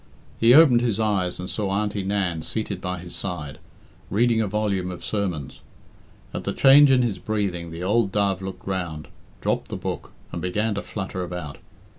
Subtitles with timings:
[0.39, 3.59] He opened his eyes and saw Auntie Nan seated by his side,
[4.09, 5.59] reading a volume of sermons.
[6.33, 9.09] At the change in his breathing the old dove looked round,
[9.41, 11.59] dropped the book, and began to flutter about.